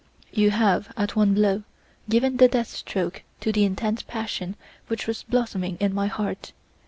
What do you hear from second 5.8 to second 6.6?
my heart.